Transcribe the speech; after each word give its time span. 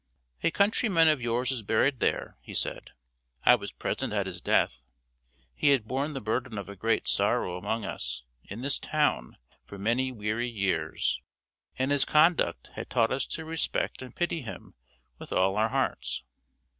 "A 0.41 0.49
countryman 0.49 1.07
of 1.09 1.21
yours 1.21 1.51
is 1.51 1.61
buried 1.61 1.99
there," 1.99 2.35
he 2.41 2.55
said. 2.55 2.89
"I 3.43 3.53
was 3.53 3.71
present 3.71 4.13
at 4.13 4.25
his 4.25 4.41
death. 4.41 4.79
He 5.53 5.69
had 5.69 5.87
borne 5.87 6.13
the 6.13 6.19
burden 6.21 6.57
of 6.57 6.67
a 6.69 6.75
great 6.75 7.07
sorrow 7.07 7.55
among 7.55 7.85
us, 7.85 8.23
in 8.45 8.61
this 8.61 8.79
town, 8.79 9.37
for 9.63 9.77
many 9.77 10.11
weary 10.11 10.49
years, 10.49 11.21
and 11.77 11.91
his 11.91 12.03
conduct 12.03 12.71
had 12.73 12.89
taught 12.89 13.11
us 13.11 13.27
to 13.27 13.45
respect 13.45 14.01
and 14.01 14.15
pity 14.15 14.41
him 14.41 14.73
with 15.19 15.31
all 15.31 15.55
our 15.55 15.69
hearts." 15.69 16.23